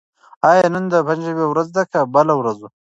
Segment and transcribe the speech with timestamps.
[0.49, 2.59] آیا نن د پنجشنبې ورځ ده که بله ورځ؟